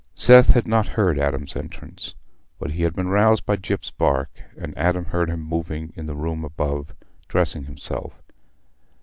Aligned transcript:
Seth 0.15 0.49
had 0.49 0.67
not 0.67 0.87
heard 0.87 1.19
Adam's 1.19 1.55
entrance, 1.55 2.15
but 2.57 2.71
he 2.71 2.81
had 2.81 2.95
been 2.95 3.09
roused 3.09 3.45
by 3.45 3.55
Gyp's 3.55 3.91
bark, 3.91 4.31
and 4.57 4.75
Adam 4.75 5.05
heard 5.05 5.29
him 5.29 5.41
moving 5.43 5.83
about 5.89 5.93
in 5.99 6.07
the 6.07 6.15
room 6.15 6.43
above, 6.43 6.95
dressing 7.27 7.65
himself. 7.65 8.19